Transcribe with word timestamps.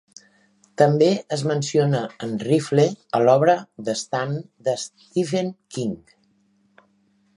També 0.81 1.09
es 1.35 1.43
menciona 1.51 1.99
en 2.27 2.33
Rifle 2.45 2.85
a 3.17 3.21
l'obra 3.27 3.57
"The 3.91 3.95
Stand" 4.03 4.41
de 4.69 4.75
Stephen 4.87 5.53
King. 5.77 5.97